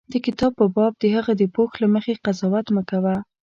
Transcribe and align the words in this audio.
د 0.11 0.13
کتاب 0.25 0.51
په 0.59 0.65
باب 0.75 0.93
د 0.99 1.03
هغه 1.15 1.31
د 1.37 1.43
پوښ 1.55 1.71
له 1.81 1.87
مخې 1.95 2.19
قضاوت 2.25 2.67
مه 2.75 2.83
کوه. 2.89 3.15